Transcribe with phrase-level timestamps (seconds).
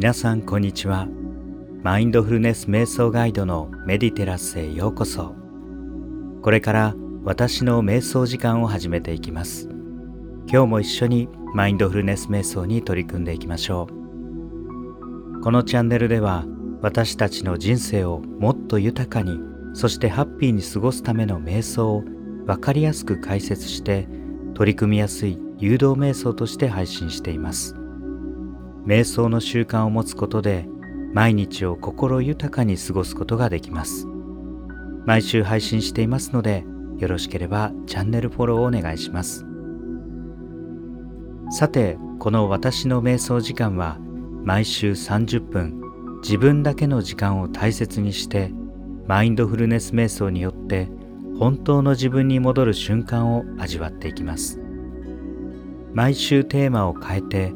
[0.00, 1.06] 皆さんこんにちは。
[1.82, 5.34] マインドフルネス瞑想ガイドのメディテラスへようこそ。
[6.40, 9.68] これから私の瞑想時間を始めていきます。
[10.50, 15.40] 今日も一緒にマインドフルネス瞑想に取り組んでいきましょう。
[15.42, 16.46] このチャンネルでは
[16.80, 19.38] 私たちの人生をもっと豊かに
[19.74, 22.04] そしてハッピーに過ごすための瞑想を
[22.46, 24.08] 分かりやすく解説して
[24.54, 27.76] 取り組みやすい誘導瞑想として配信しています。
[28.86, 30.66] 瞑想の習慣を持つことで
[31.12, 34.06] 毎日を心豊かに過ごすことができます。
[35.06, 36.64] 毎週配信していますので
[36.98, 39.44] よろしければチャンネルフォローをお願いします。
[41.50, 43.98] さてこの私の瞑想時間は
[44.44, 45.80] 毎週30分
[46.22, 48.52] 自分だけの時間を大切にして
[49.06, 50.88] マインドフルネス瞑想によって
[51.38, 54.60] 本当の自分に戻る瞬間を味わっていきます。
[55.92, 57.52] 毎週テーマを変えて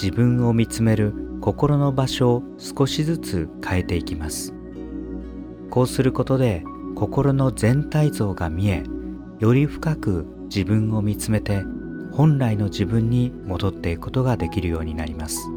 [0.00, 4.54] 自分を見つめる心の場所を少しずつ変えていきます。
[5.70, 8.84] こうすることで心の全体像が見え
[9.38, 11.64] より深く自分を見つめて
[12.12, 15.48] 本来の自分に戻っていくことができるようになります。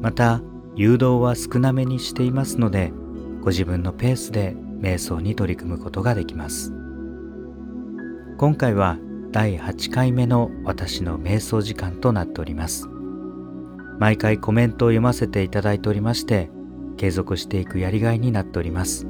[0.00, 0.40] また
[0.76, 2.92] 誘導は少なめにしていますので
[3.40, 6.72] ご自分のペースで瞑想に取り組むことができます。
[8.38, 8.98] 今回は
[9.32, 12.88] 第8回目の私の瞑想時間となっております。
[14.00, 16.50] 毎回コメントを読ませていただいておりまして
[16.96, 19.06] 継続していくやりがいになっております。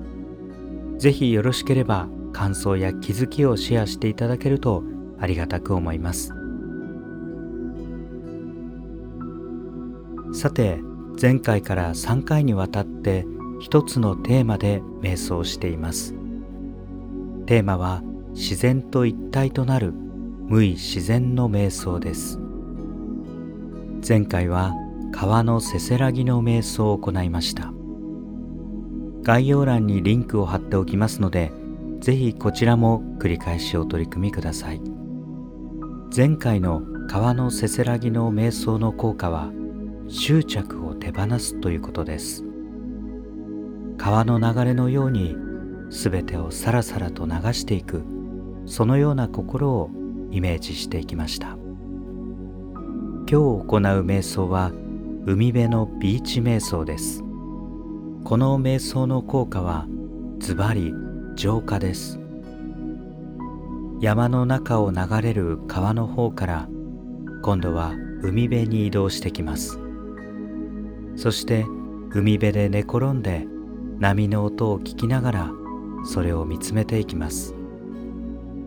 [0.98, 4.84] 是非よろしければ感想や気づきをシェアしていただけると
[5.18, 6.34] ありがたく思います。
[10.34, 10.80] さて
[11.20, 13.24] 前回から3回にわたって
[13.58, 16.14] 一つのテーマで瞑想しています。
[17.46, 18.02] テーマは
[18.34, 19.94] 自然と一体となる
[20.50, 22.36] 無意自然の瞑想です。
[24.06, 24.74] 前回は
[25.12, 27.72] 川のせせらぎの瞑想を行いました。
[29.22, 31.52] 概要欄にリンクを貼っておきますので
[32.00, 34.80] ぜひこちらも繰り返しお取り組みください。
[36.14, 39.52] 前回の川のせせらぎの瞑想の効果は
[40.08, 42.44] 執着を手放すということです。
[43.98, 45.36] 川の流れのように
[45.90, 48.02] 全てをさらさらと流していく
[48.66, 49.90] そのような心を
[50.30, 51.56] イメージしていきました。
[53.26, 53.70] 今日行う
[54.04, 54.72] 瞑想は
[55.26, 57.22] 海辺のビーチ瞑想です。
[58.24, 59.86] この瞑想の効果は
[60.38, 60.92] ズバリ
[61.36, 62.20] 浄化です。
[64.00, 66.68] 山の中を流れる川の方から
[67.42, 69.78] 今度は海辺に移動してきます。
[71.16, 71.66] そして
[72.10, 73.46] 海辺で寝転んで
[73.98, 75.50] 波の音を聞きながら
[76.04, 77.54] それを見つめていきます。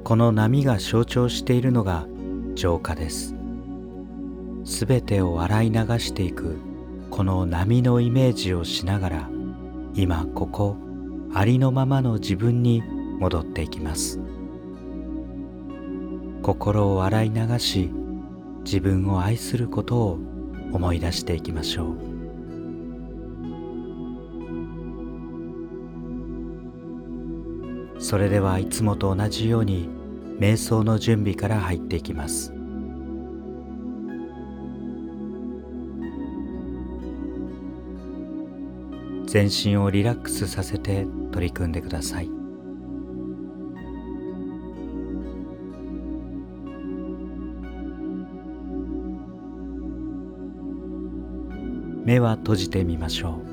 [0.03, 2.05] この波が象徴しているのが
[2.55, 3.35] 浄化です。
[4.65, 6.57] すべてを洗い流していく
[7.09, 9.29] この波のイメージをしながら
[9.93, 10.75] 今ここ
[11.33, 12.83] ありのままの自分に
[13.19, 14.19] 戻っていきます。
[16.41, 17.89] 心を洗い流し
[18.65, 20.19] 自分を愛することを
[20.73, 22.12] 思い出していきましょう。
[28.13, 29.89] それではいつもと同じように
[30.37, 32.53] 瞑想の準備から入っていきます。
[39.25, 42.29] 全身をリラックスさせて取り組んでください。
[52.05, 53.52] 目は閉じてみましょう。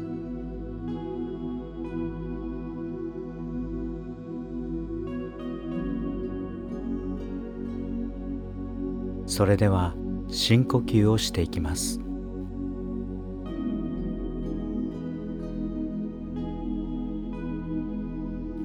[9.40, 9.94] それでは
[10.28, 11.98] 深呼吸をしていきます。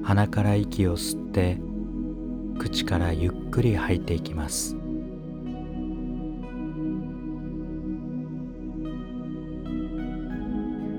[0.04, 1.58] 鼻から息を吸って
[2.58, 4.76] 口からゆっくり吐いていきます。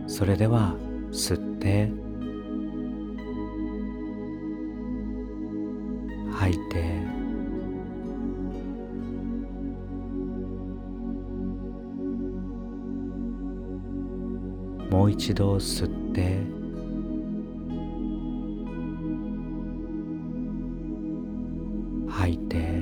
[0.08, 0.76] それでは
[1.12, 1.92] 吸って
[15.34, 16.40] 度吸って。
[22.10, 22.77] 吐いて。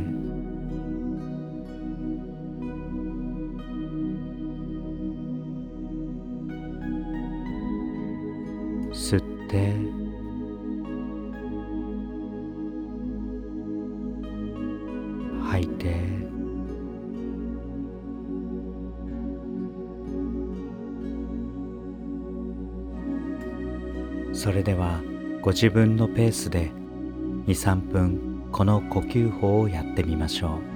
[25.45, 26.71] ご自分のペースで
[27.45, 30.74] 23分この呼吸法をやってみましょう。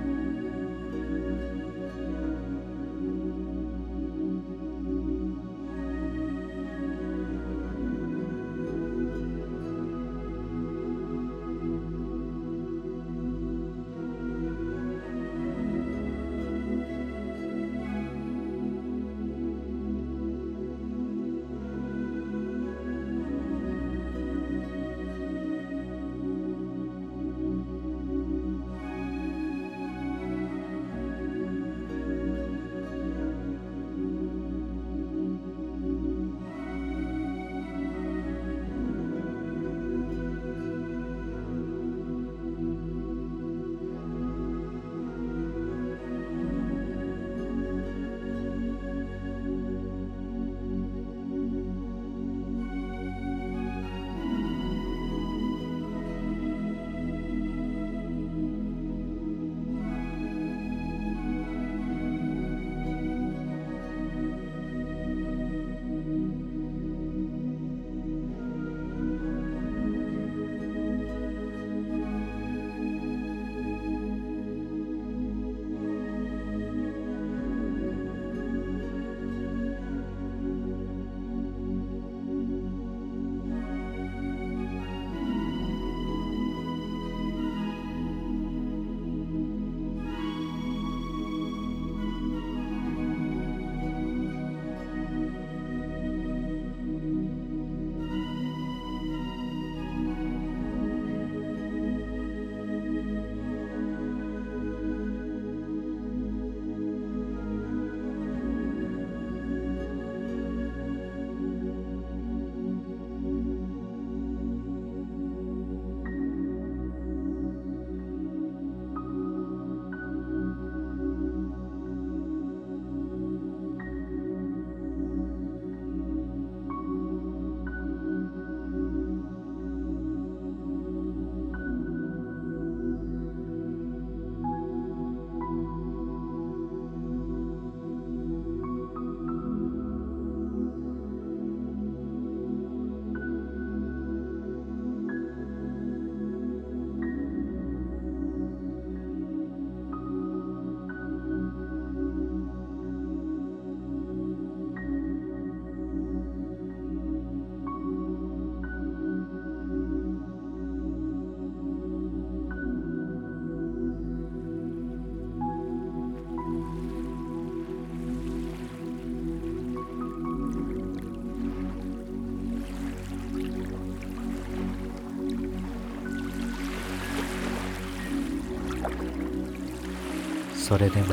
[180.69, 181.07] それでは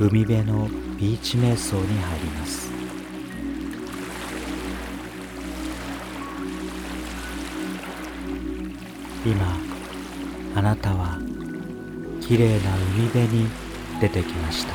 [0.00, 0.68] 海辺の
[0.98, 2.72] ビーチ瞑想に入ります。
[9.24, 9.56] 今
[10.56, 11.20] あなたは
[12.20, 13.48] きれいな海辺に
[14.00, 14.72] 出てきました。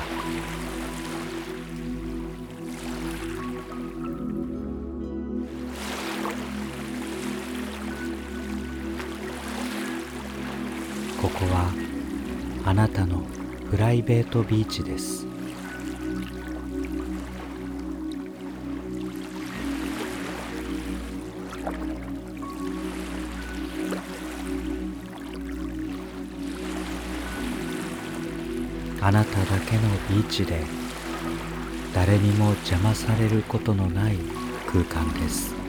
[11.21, 11.69] ここは
[12.63, 13.21] あなたの
[13.71, 15.25] プライベートビーチです。
[28.99, 30.59] あなただけのビーチで
[31.95, 34.17] 誰にも邪魔されることのない
[34.67, 35.60] 空間です。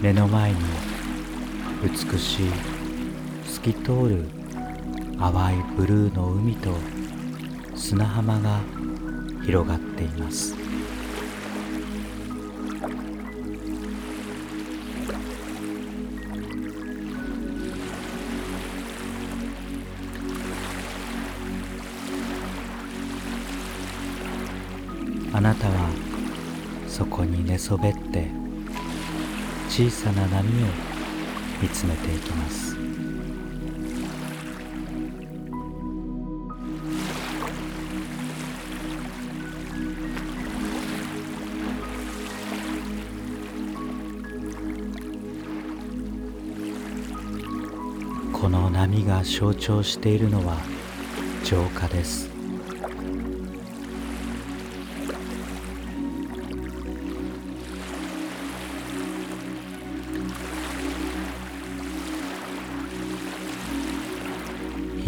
[0.00, 0.58] 目の前に
[1.82, 2.50] 美しい
[3.44, 4.24] 透き通る
[5.18, 6.72] 淡いブルーの海と
[7.74, 8.60] 砂浜が
[9.44, 10.54] 広がっています。
[25.32, 25.90] あなたは
[26.86, 28.37] そこに寝そべって
[29.78, 30.66] 小さな波を
[31.62, 32.76] 見つめていきます。
[48.32, 50.56] この波が象徴しているのは
[51.44, 52.37] 浄化です。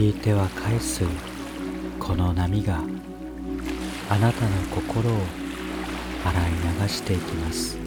[0.01, 1.05] 引いては返す
[1.99, 2.81] この波が
[4.09, 5.13] あなたの心を
[6.25, 6.53] 洗い
[6.83, 7.79] 流していきます。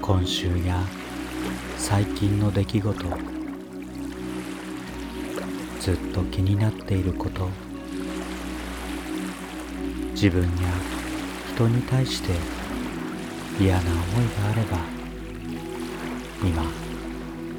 [0.00, 0.82] 今週や
[1.76, 3.35] 最近の出来事
[5.86, 7.48] ずっと気になっていること。
[10.14, 10.48] 自分や
[11.54, 12.32] 人に対して
[13.60, 14.78] 嫌な思いがあれば
[16.42, 16.64] 今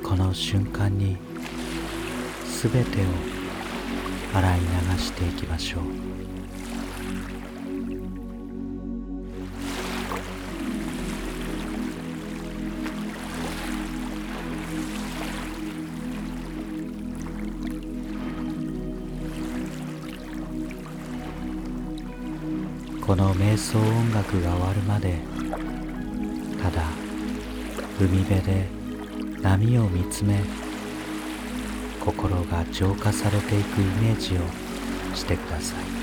[0.03, 1.15] この瞬間に
[2.61, 3.05] 全てを
[4.33, 4.65] 洗い流
[4.99, 6.26] していきましょう。
[23.07, 25.15] この瞑想音楽が終わるまで
[26.61, 26.83] ただ
[28.01, 28.67] 海辺で
[29.41, 30.41] 波を見つめ
[32.03, 34.41] 心が浄化されていくイメージを
[35.15, 35.96] してください。